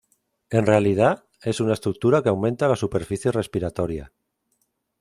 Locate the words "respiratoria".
3.31-4.11